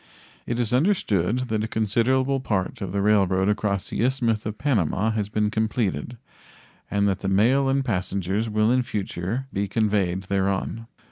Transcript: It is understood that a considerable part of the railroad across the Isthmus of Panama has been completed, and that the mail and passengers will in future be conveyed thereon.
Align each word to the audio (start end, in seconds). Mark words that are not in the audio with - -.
It 0.47 0.59
is 0.59 0.73
understood 0.73 1.41
that 1.49 1.63
a 1.63 1.67
considerable 1.67 2.39
part 2.39 2.81
of 2.81 2.91
the 2.91 3.03
railroad 3.03 3.49
across 3.49 3.91
the 3.91 4.01
Isthmus 4.03 4.47
of 4.47 4.57
Panama 4.57 5.11
has 5.11 5.29
been 5.29 5.51
completed, 5.51 6.17
and 6.89 7.07
that 7.07 7.19
the 7.19 7.27
mail 7.27 7.69
and 7.69 7.85
passengers 7.85 8.49
will 8.49 8.71
in 8.71 8.81
future 8.81 9.45
be 9.53 9.67
conveyed 9.67 10.23
thereon. 10.23 10.87